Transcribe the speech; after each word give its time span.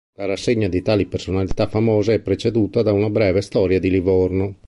La 0.17 0.25
rassegna 0.25 0.67
di 0.67 0.81
tali 0.81 1.05
personalità 1.05 1.67
famose 1.67 2.15
è 2.15 2.19
preceduta 2.21 2.81
da 2.81 2.91
una 2.91 3.11
breve 3.11 3.41
storia 3.41 3.79
di 3.79 3.91
Livorno. 3.91 4.57